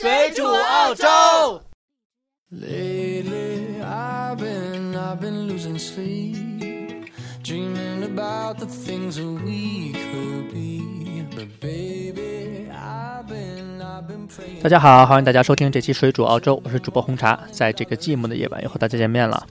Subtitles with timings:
[0.00, 1.04] 水煮澳洲。
[14.62, 19.46] 大家好，欢迎大家收听这期水煮澳洲，我是主播红茶，在这个寂寞的夜晚又和大家见面了。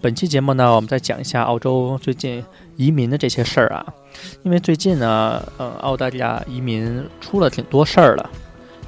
[0.00, 2.42] 本期节目呢，我们再讲一下澳洲最近
[2.76, 3.84] 移民的这些事儿啊，
[4.44, 8.30] 因为最近呢，呃，澳大利亚移民出了挺多事儿了，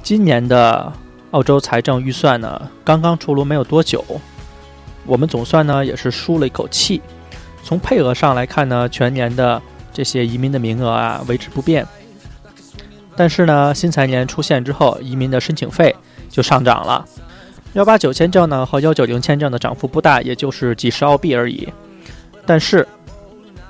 [0.01, 0.91] 今年的。
[1.33, 4.05] 澳洲财政预算呢，刚刚出炉没有多久，
[5.03, 7.01] 我们总算呢也是舒了一口气。
[7.63, 9.59] 从配额上来看呢，全年的
[9.91, 11.87] 这些移民的名额啊维持不变，
[13.15, 15.95] 但是呢，新财年出现之后，移民的申请费
[16.29, 17.03] 就上涨了。
[17.73, 21.67] 幺八九签证呢和幺九零签证的涨幅不大，也就是几十澳币而已。
[22.45, 22.87] 但是，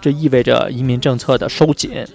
[0.02, 2.06] 这意味着移民政策的收紧。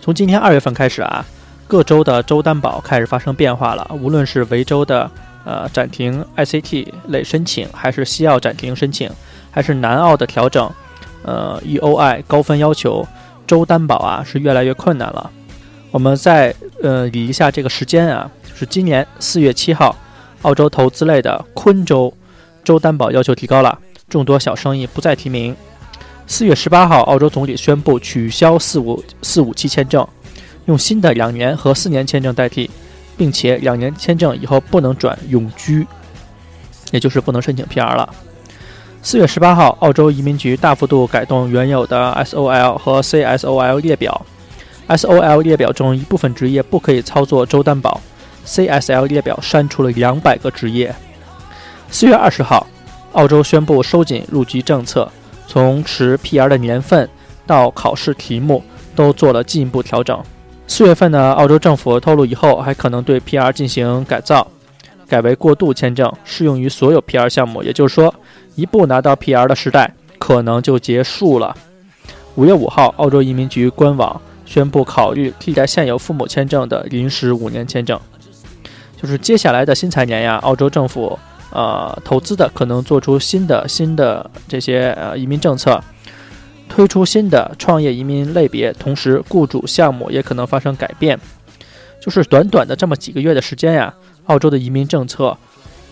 [0.00, 1.24] 从今年二月份开始啊，
[1.66, 3.90] 各州的州担保开始发生变化了。
[4.00, 5.10] 无论是维州的
[5.44, 9.10] 呃暂停 ICT 类申请，还是西澳暂停申请，
[9.50, 10.70] 还是南澳的调整，
[11.22, 13.06] 呃 EOI 高分要求，
[13.46, 15.30] 州担保啊是越来越困难了。
[15.90, 19.94] 我们再呃理一下这个时间啊，就是今年四月七号。
[20.42, 22.12] 澳洲投资类的昆州
[22.62, 23.76] 州担保要求提高了，
[24.08, 25.56] 众多小生意不再提名。
[26.28, 30.06] 四月十八号，澳洲总理宣布取消四五四五七签证，
[30.66, 32.70] 用新的两年和四年签证代替，
[33.16, 35.86] 并且两年签证以后不能转永居，
[36.92, 38.08] 也就是不能申请 PR 了。
[39.02, 44.26] 四月十八号，澳洲移民局大幅度改动原有的 SOL 和 CSOL 列表
[44.88, 48.00] ，SOL 列表中一部分职业不可以操作州担保。
[48.44, 50.94] CSL 列表删除了两百个职业。
[51.90, 52.64] 四月二十号，
[53.12, 55.10] 澳洲宣布收紧入籍政策，
[55.48, 57.08] 从持 PR 的年份
[57.44, 58.62] 到考试题目
[58.94, 60.20] 都做了进一步调整。
[60.68, 64.46] 四月份呢，澳洲政府透露以后还可能对 PR 进行改造，
[65.08, 67.62] 改为过渡签证，适用于所有 PR 项目。
[67.62, 68.14] 也就是说，
[68.56, 71.56] 一步拿到 PR 的时代可能就结束了。
[72.34, 77.98] 五月五号，澳洲移民局官网宣布考虑替代现有父母签证的临时五年签证。
[79.00, 81.18] 就是接下来的新财年呀，澳洲政府
[81.52, 85.82] 呃投资的可能做出新的新的这些呃移民政策，
[86.76, 91.18] 推出新的创业移民类别，同时雇主项目也可能发生改变。
[91.98, 93.94] 就是短短的这么几个月的时间呀，
[94.26, 95.34] 澳洲的移民政策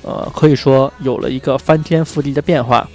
[0.03, 2.87] 呃可以说有了一个翻天覆地的变化。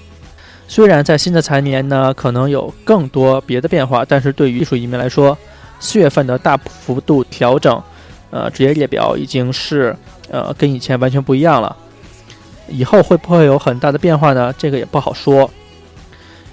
[0.67, 5.35] 虽然在新的财年呢可能有更多别的变化，但是对于技术移民来说，
[5.79, 7.81] 四月份的大幅度调整。
[8.29, 9.95] 呃，职业列表已经是
[10.29, 11.75] 呃跟以前完全不一样了，
[12.67, 14.53] 以后会不会有很大的变化呢？
[14.59, 15.49] 这个也不好说。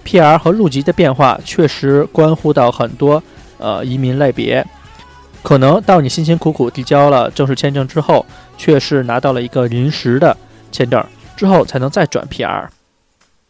[0.07, 3.21] PR 和入籍的变化确实关乎到很多
[3.59, 4.65] 呃移民类别，
[5.43, 8.25] 可能到你辛辛苦苦递交了正式签证之后，
[8.57, 10.37] 却是拿到了一个临时的
[10.71, 11.05] 签证
[11.37, 12.69] 之后才能再转 PR，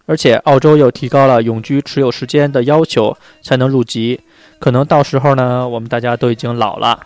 [0.07, 4.21] 而且澳洲又提高了永居持有时间的要求才能入籍，
[4.59, 6.99] 可能到时候呢，我们大家都已经老了。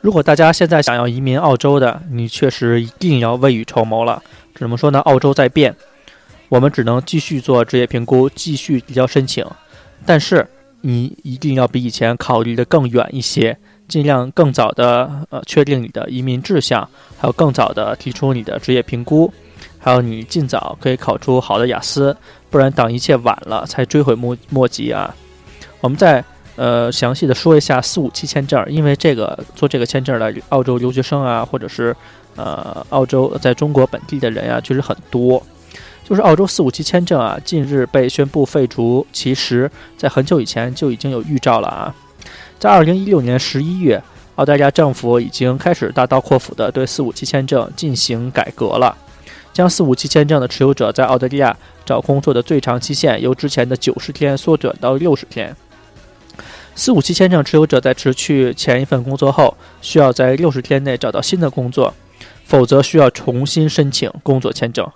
[0.00, 4.22] 如果大家现在想要移民澳洲的，你确实一定要未雨绸缪了。
[4.54, 5.00] 怎么说呢？
[5.00, 5.74] 澳洲在变，
[6.48, 9.44] 我们只能继续做职业评估，继续提交申请。
[10.06, 10.46] 但是
[10.80, 16.88] 你一定要比以前考虑的更远一些，尽量更早的呃确定你的移民志向，
[17.18, 19.32] 还有更早的提出你的职业评估，
[19.78, 22.16] 还有你尽早可以考出好的雅思，
[22.50, 25.14] 不然等一切晚了才追悔莫莫及啊！
[25.80, 26.24] 我们在。
[26.60, 31.94] 呃，详细的说一下四五七签证，因为这个做这个签证的澳洲留学生啊，或者是
[32.34, 35.40] 呃澳洲在中国本地的人啊，确实很多。
[36.08, 41.94] 就是澳洲四五七签证啊，近日被宣布废除，其实在很久以前就已经有预兆了啊。
[42.58, 44.02] 在二零一六年十一月，
[44.36, 48.96] 澳大利亚政府已经开始大刀阔斧的对四五七签证进行改革了，
[49.52, 51.54] 将四五七签证的持有者在澳大利亚
[51.84, 55.54] 找工作的最长期限由之前的九十天缩短到六十天。
[56.74, 61.92] 四五七签证持有者在辞去前一份工作后，需要在六十天内找到新的工作，
[62.46, 64.90] 否则需要重新申请工作签证。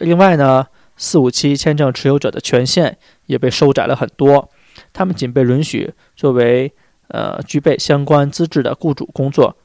[0.00, 0.66] 另外呢，
[0.96, 4.50] 四五七签证持有者的权限也被收窄了很多，
[4.92, 6.72] 他们仅被允许作为
[7.08, 9.56] 呃具备相关资质的雇主工作，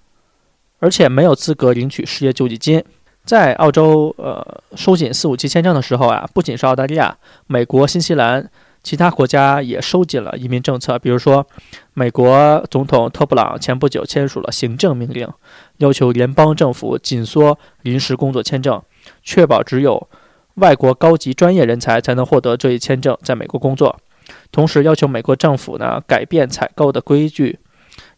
[0.80, 2.84] 而且没有资格领取失业救济金。
[3.24, 7.18] 在澳洲呃收紧四五七签证的时候啊，不仅是澳大利亚、
[7.48, 8.50] 美国、新西兰。
[8.84, 11.44] 其他国家也收紧了移民政策，比如说，
[11.96, 15.28] 美国总统特布朗前不久签署了行政命令，
[15.78, 18.80] 要求联邦政府紧缩临时工作签证，
[19.24, 20.08] 确保只有
[20.56, 24.00] 外国高级专业人才才能获得这一签证在美国工作。
[24.52, 27.60] 同时要求美国政府呢改变采购的规矩，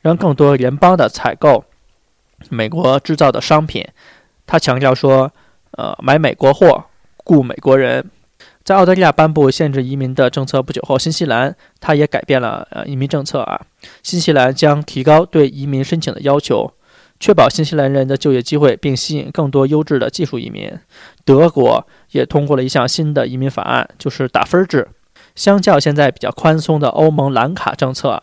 [0.02, 1.66] 让更多联邦的采购
[2.50, 3.86] 美国制造的商品，
[4.46, 5.32] 他强调说，
[5.72, 6.86] 呃，买美国货，
[7.24, 8.10] 雇美国人。
[8.64, 13.62] 在澳大利亚颁布限制移民的政策不久后，新西兰它也改变了呃移民政策啊。
[14.04, 16.74] 新西兰将提高对移民申请的要求，
[17.20, 20.72] 确保新西兰人的就业机会，并吸引更多优质的技术移民。
[21.26, 24.88] 德国也通过了一项新的移民法案，就是打分制。
[25.36, 28.22] 相较现在比较宽松的欧盟蓝卡政策，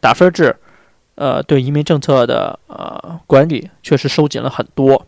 [0.00, 0.56] 打分制，
[1.16, 5.06] 呃，对移民政策的呃管理确实收紧了很多。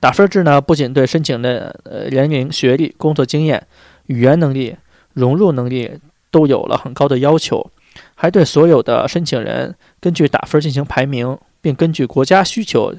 [0.00, 3.66] 打分制呢，不仅对申请的呃年龄、学历、工作经验。
[4.06, 4.76] 语言能力、
[5.12, 6.00] 融入能力
[6.32, 7.70] 都有了很高的要求，
[8.16, 12.94] 还对所有的申请人根据打分进行排名，并根据国家需求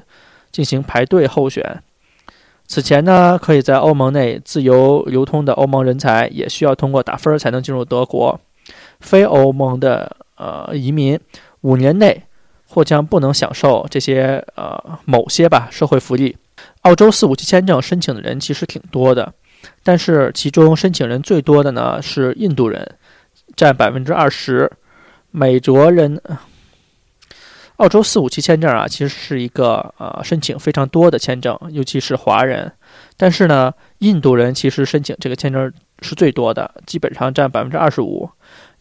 [0.50, 1.82] 进行排队候选。
[2.66, 8.40] 此前呢，可以在欧盟内自由流通的欧盟人才也需要通过打分才能进入德国。
[9.00, 11.18] 非欧盟的呃移民
[11.62, 12.22] 五年内
[12.66, 16.36] 或将不能享受这些呃某些吧社会福利。
[16.82, 19.32] 澳洲四五七签证申请的人其实挺多的。
[19.82, 22.96] 但是其中申请人最多的呢是印度人，
[23.56, 24.70] 占百分之二十。
[25.34, 26.20] 美国人，
[27.82, 32.70] 澳洲四五七签证啊，其实是一个呃申请非常多的签证，尤其是华人。
[33.16, 38.30] 但是呢，印度人其实申请这个签证是最多的，基本上占百分之二十五。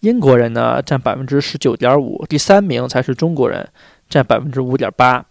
[0.01, 3.67] 英国人呢占百分之十九点五，第三名才是中国人，
[4.07, 5.25] 占百分之五点八。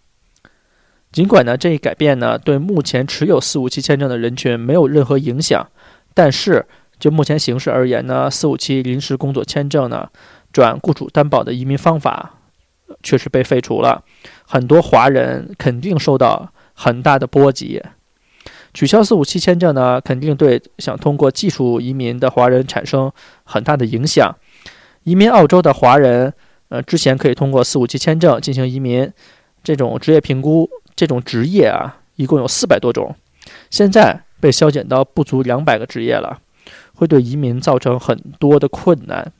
[1.13, 5.65] 尽管呢，这一改变呢，对目前持有四五七签证的人群没有任何影响，
[6.13, 6.65] 但是
[6.99, 10.09] 就目前形势而言呢，四五七临时工作签证呢，
[10.51, 12.33] 转雇主担保的移民方法
[13.03, 14.03] 确实被废除了，
[14.45, 17.81] 很多华人肯定受到很大的波及。
[18.73, 23.11] 取消四五七签证呢，肯定对想通过技术移民的华人产生
[23.43, 24.35] 很大的影响。
[25.03, 26.33] 移民澳洲的华人，
[26.69, 29.11] 呃，之前可以通过四五七签证进行移民，
[29.63, 30.69] 这种职业评估。
[30.93, 33.15] 这种职业啊，一共有四百多种，
[33.71, 36.41] 现在被削减到不足两百个职业了，
[36.93, 39.31] 会对移民造成很多的困难。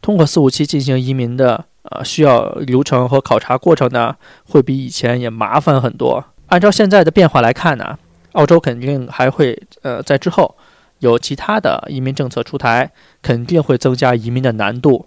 [0.00, 4.16] 通过四五七进行移民的，呃，需要流程和考察过程呢，
[4.48, 6.24] 会比以前也麻烦很多。
[6.48, 7.98] 按照现在的变化来看呢，
[8.32, 10.56] 澳洲肯定还会，呃，在之后
[10.98, 12.90] 有其他的移民政策出台，
[13.22, 15.06] 肯定会增加移民的难度。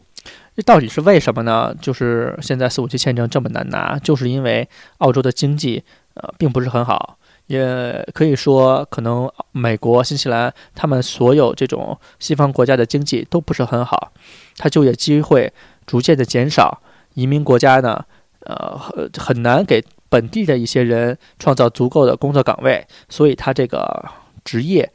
[0.56, 1.74] 这到底是为什么呢？
[1.82, 4.68] 就是现在四五七签证这么难拿，就是因为
[4.98, 7.18] 澳洲的经济呃并不是很好，
[7.48, 14.12] 也可以说可能美国、新西兰他们所有这种西方国家的经济都不是很好，
[14.58, 15.52] 它就业机会
[15.92, 16.82] 逐渐的减少，
[17.16, 18.06] 移民国家呢
[18.46, 24.06] 呃很很难给本地的一些人创造足够的工作岗位，所以它这个
[24.46, 24.90] 职业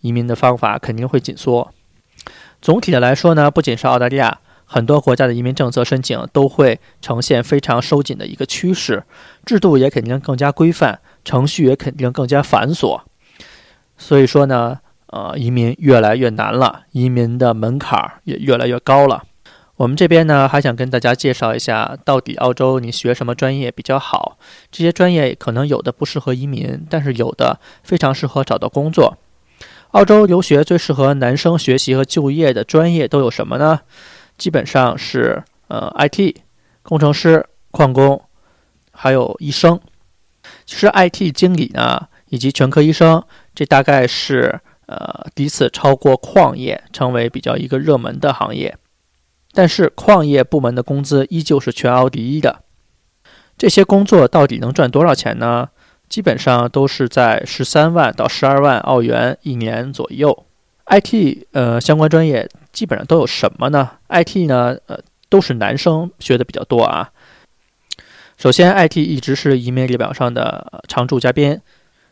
[0.00, 1.70] 移民的方法肯定会紧缩。
[2.62, 4.38] 总体的来说呢，不仅是澳大利亚。
[4.64, 9.04] 很多国家的移民政策申请都会呈现非常收紧的一个趋势，
[9.44, 13.02] 制度也肯定更加规范，程序也肯定更加繁琐。
[13.98, 14.78] 所以说呢，
[15.08, 19.24] 呃，移民越来越难了，移民的门槛也越来越高了。
[19.78, 24.36] 我们这边呢，还想跟大家介绍一下，到底澳洲你学什么专业比较好？
[24.72, 29.16] 这些专业可能有的不适合移民，但是有的非常适合找到工作。
[29.92, 33.82] 澳洲留学最适合男生学习和就业的专业都有什么呢？
[34.36, 36.38] 基本上是呃，IT
[36.82, 38.20] 工程师、矿工，
[38.90, 39.80] 还有医生。
[40.66, 43.22] 其实 IT 经理呢，以及全科医生，
[43.54, 48.76] 这大概是呃第一次超过矿业，成为比较一个热门的行业。
[49.58, 52.60] 但是矿业部门的工资依旧是全澳第一的。
[53.56, 55.70] 这些工作到底能赚多少钱呢？
[56.08, 60.46] 基本上都是在十三万到十二万澳元一年左右。
[60.86, 62.48] IT 呃相关专业。
[62.70, 67.10] 基本上都有什么呢？IT 呢，呃，都是男生学的比较多啊。
[68.36, 71.60] 首先，IT 一直是移民列表上的常驻嘉宾，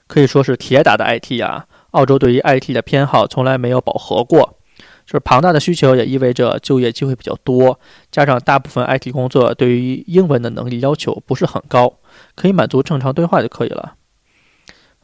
[0.08, 1.66] 可以说是铁打的 IT 啊。
[1.92, 4.58] 澳洲对于 IT 的偏好从来没有饱和过，
[5.06, 7.78] 就是庞大的需求也意味着就业机会比较多，
[8.10, 11.94] 加上大部分 IT 工作对于英文的能力要求不是很高，
[12.34, 13.94] 可以满足正常对话就可以了。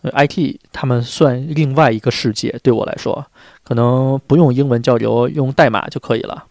[0.03, 3.25] IT 他们算另外一个世界，对我来说，
[3.63, 6.47] 可能不用英文交流，用代码就可以了。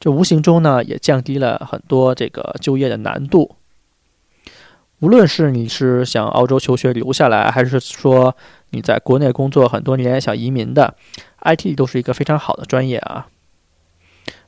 [0.00, 3.54] 这无形中呢，也降低了很多这个就业的难度。
[4.98, 8.34] 无论是你是想澳洲求学留下来，还是说
[8.70, 10.96] 你在国内工作很多年想移民的
[11.42, 13.26] ，IT 都是一个非常好的专业啊。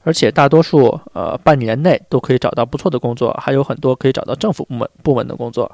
[0.02, 5.70] 而且大多数呃半年内都可以找到不错的工作，还有很多可以找到政府部门部门的工作。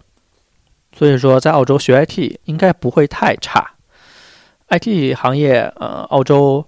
[0.93, 3.75] 所以说，在澳洲学 IT 应该不会太差。
[4.69, 6.65] IT 行业，呃，澳洲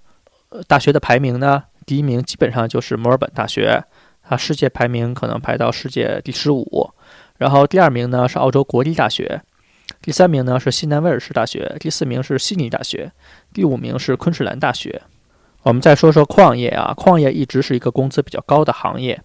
[0.68, 3.82] 大学的排名呢，第一名基本上就是墨尔本大学，
[4.22, 6.90] 它世界排名可能排到世界第十五。
[7.38, 9.42] 然后第二名呢是澳洲国立大学，
[10.00, 13.12] 第三名呢是西南威尔士大学，第四名是悉尼大学，
[13.52, 15.02] 第五名是昆士兰大学。
[15.62, 19.20] 我们再说说矿业啊，矿业一直是一个工资比较高的行业。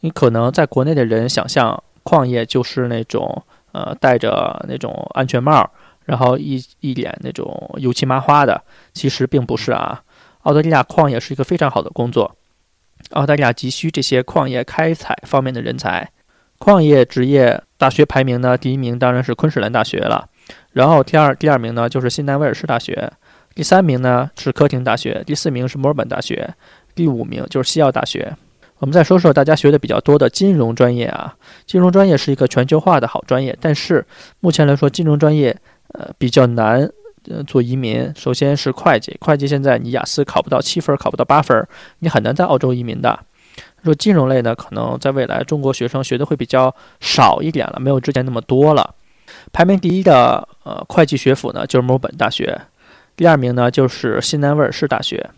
[0.00, 3.42] 你可能在国内的人想象矿业就是那种
[3.72, 5.68] 呃戴着那种安全帽，
[6.06, 8.62] 然后一一脸那种油漆麻花的，
[8.94, 10.02] 其实并不是啊。
[10.42, 12.34] 澳大利亚矿业是一个非常好的工作，
[13.10, 16.10] 澳大利亚急需这些矿业开采方面的人才。
[16.60, 20.28] 矿业职业大学排名呢，第一名当然是昆士兰大学了，
[20.72, 23.10] 然后第二第二名呢就是新南威尔士大学，
[23.54, 26.54] 第三名呢是科廷大学，第四名是墨尔本大学，
[26.94, 28.30] 第五名就是西澳大学。
[28.78, 31.34] 我们再说说大家学的比较多的金融专业啊，
[31.66, 34.04] 金融专业是一个全球化的好专业，但是
[34.40, 35.56] 目前来说，金融专业
[35.94, 36.86] 呃比较难
[37.28, 38.12] 呃做移民。
[38.14, 41.66] 首先是会计，会计现在你雅思考不到七分，考不到八分，
[42.00, 43.18] 你很难在澳洲移民的。
[43.84, 48.94] 说金融类呢，可能在未来中国学生学的会比较少一点了，没有之前那么多了。
[49.52, 52.60] 排名第一的呃会计学府呢就是墨尔本大学，
[53.16, 55.30] 第二名呢就是新南威尔士大学。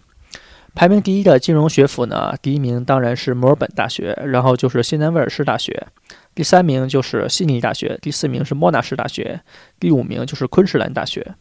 [0.74, 5.86] 排名第一的金融学府呢，第一名当然是墨尔本大学，然后就是新南威尔士大学，
[6.34, 9.38] 第三名就是悉尼大学，第四名是莫纳什大学，
[9.78, 11.34] 第五名就是昆士兰大学。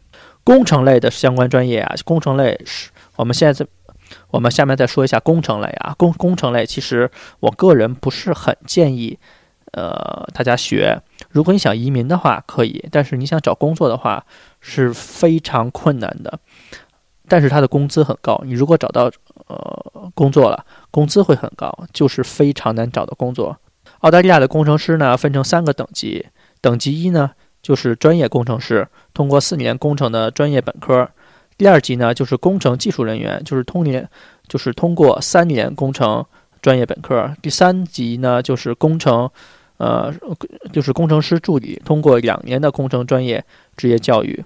[0.44, 3.66] 工程类的相关专业啊，工程类是我们现在
[4.30, 9.18] 我们下面再说一下工程类啊，工工程类其实我个人不是很建议，
[9.72, 11.00] 呃，大家学。
[11.30, 14.24] 如果你想移民的话可以，但是你想找工作的话
[14.60, 16.38] 是非常困难的。
[17.28, 19.10] 但是它的工资很高，你如果找到
[19.46, 23.56] 呃工作了，工资会很高，就是非常难找的工作。
[24.00, 26.26] 澳大利亚的工程师呢分成三个等级，
[26.60, 27.30] 等级一呢
[27.62, 31.06] 就是专业工程师，通过四年工程的专业本科；
[31.62, 34.08] 第二级呢就是工程技术人员，就是通年
[34.48, 36.26] 就是通过三年工程
[36.60, 39.30] 专业本科；第三级呢就是工程
[39.76, 40.12] 呃
[40.72, 43.44] 就是工程师助理，通过两年的工程专业
[43.76, 44.44] 职业教育。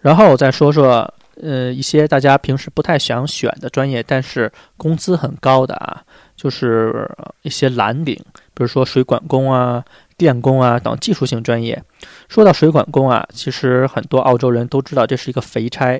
[0.00, 1.12] 然后我再说说。
[1.40, 6.02] 呃，一些大家平时不太想选的专业，但是工资很高的啊，
[6.34, 7.08] 就是
[7.42, 8.16] 一些蓝领，
[8.54, 9.84] 比如说水管工啊、
[10.16, 11.80] 电工啊等技术性专业。
[12.28, 15.96] 说到水管工啊，其实很多澳洲人都知道这是一个肥差，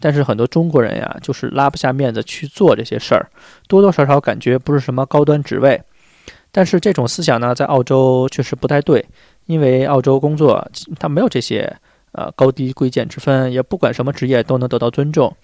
[0.00, 3.28] 但是很多中国人呀，就是拉不下面子去做这些事儿，
[3.66, 5.80] 多多少少感觉不是什么高端职位。
[6.50, 9.04] 但是这种思想呢，在澳洲确实不太对，
[9.46, 11.76] 因为澳洲工作它没有这些。
[12.12, 15.36] 呃，高低贵贱之分，也不管什么职业都能得到尊重。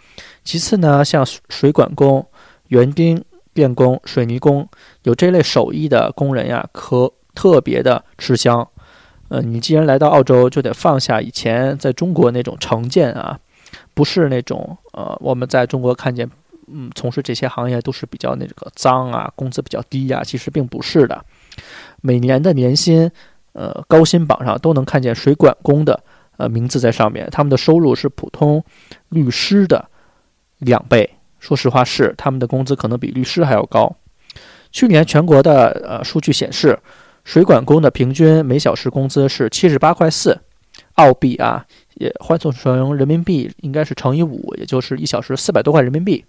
[0.44, 2.26] 其次呢，像水管工、
[2.68, 4.66] 园丁、电工、水泥工，
[5.02, 8.66] 有这类手艺的工人呀，可特别的吃香。
[9.28, 13.38] 呃，你既然来到澳洲，就得放下以前在中国那种成见啊，
[13.94, 16.28] 不是那种呃，我们在中国看见，
[16.66, 21.24] 嗯，从事这些行业都是比较那个脏啊，工资比较低呀，其实并不是的。
[22.00, 23.10] 每年的年薪，
[23.52, 25.98] 呃，高薪榜上都能看见水管工的。
[26.36, 28.60] 呃，名字在上面，他们的收入是普通
[29.10, 29.88] 律师的
[30.58, 31.08] 两倍。
[31.38, 33.94] 说实话，是他们的工资可能比律师还要高。
[34.72, 36.76] 去年全国的呃数据显示，
[37.22, 40.36] 水管工的平均每小时工资是七十八块四
[40.94, 46.24] 澳币啊，也换算成人民币应该是乘以五，也就是一小时四百多块人民币。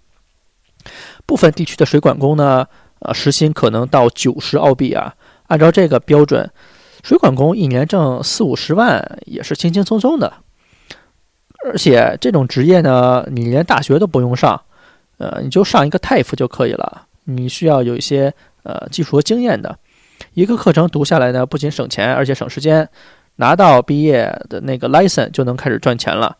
[1.26, 2.66] 部分地区的水管工呢，
[3.00, 5.14] 呃，时薪可能到九十澳币啊。
[5.48, 6.50] 按照这个标准。
[7.04, 10.32] 水管工一年挣四五十万也是轻轻松松的，
[11.64, 14.60] 而且这种职业呢，你连大学都不用上，
[15.18, 17.06] 呃，你就上一个 TAFE 就可以了。
[17.22, 19.78] 你需要有一些呃技术和经验的，
[20.34, 22.88] 一个课程读下来呢，不仅省钱，而且省时间，
[23.36, 26.36] 拿到毕业的那个 license 就能开始赚钱了，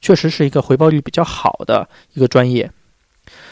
[0.00, 2.70] 确实是一个回报率比较好的一个专业。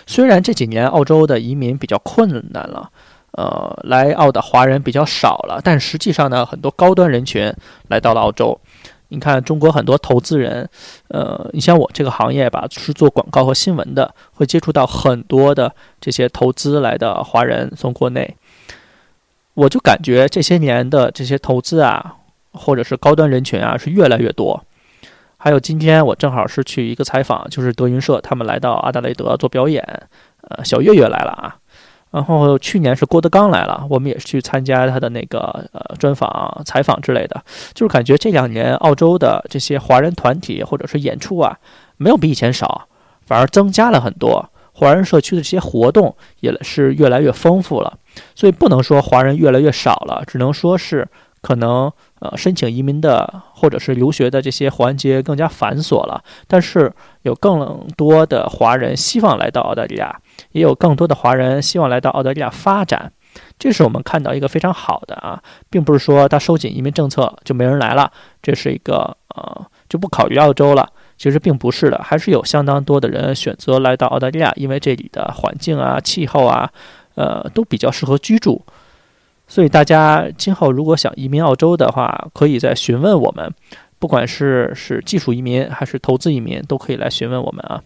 [0.07, 2.91] 虽然这几年澳洲的移民比较困难了。
[3.33, 7.51] 呃，来澳的华人比较少了，但实际上呢，很多高端人群
[7.87, 8.61] 来到了澳洲。
[9.07, 10.69] 你看，中国很多投资人，
[11.09, 18.37] 呃，你像我这个行业吧，是做广告和新闻的，会接触到很多的这些投资来的华人从国内。
[19.55, 22.17] 我就感觉这些年的这些投资啊，
[22.53, 24.65] 或者是高端人群啊，是越来越多。
[25.37, 29.83] 还有今天我正好是去一个采访，就是德云社他们来到阿德雷德做表演，
[30.43, 31.57] 呃，小岳岳来了啊。
[32.11, 37.41] 然后去年是郭德纲来了，我们也是去参加他的那个呃专访、采访之类的，
[37.73, 41.57] 就是感觉这两年澳洲的这些华人团体或者是演出啊，
[41.99, 42.89] 没有比以前少，
[43.25, 44.51] 反而增加了很多。
[44.73, 47.97] 华人社区的这些活动也是越来越丰富了，
[48.35, 51.07] 所以不能说华人越来越少了，只能说是
[51.43, 56.93] 可能呃申请移民的或者是留学的这些环节更加繁琐了，但是
[57.23, 60.21] 有更多的华人希望来到澳大利亚。
[60.53, 63.13] 也有更多的华人希望来到澳大利亚发展，
[63.59, 68.11] 这是我们看到一个非常好的啊，并不是说他收紧移民政策就没人来了，
[68.43, 70.89] 这是一个呃就不考虑澳洲了。
[71.19, 76.71] 其实并不是的，还是有相当多的人选择来到澳大利亚，因为这里的环境啊、气候啊，
[77.15, 78.65] 呃都比较适合居住。
[79.51, 83.53] 所以大家今后如果想移民澳洲的话，可以再询问我们，
[83.99, 87.83] 不管是是技术移民还是投资移民，都可以来询问我们啊。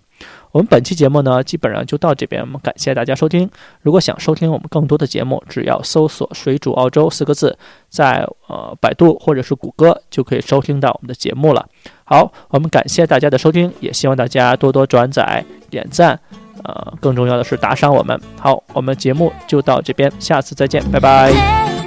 [0.53, 2.41] 我们本期节目呢，基本上就到这边。
[2.43, 3.51] 我们感谢大家收听。
[3.81, 11.67] 如果想收听我们更多的节目，只要搜索“水煮澳洲”四个字，在呃百度或者是谷歌就可以收听到我们的节目了。
[12.05, 16.21] 好，我们感谢大家的收听，也希望大家多多转载、点赞，
[16.65, 18.19] 呃，更重要的是打赏我们。
[18.41, 21.84] 好，我们节目就到这边，下次再见，拜拜。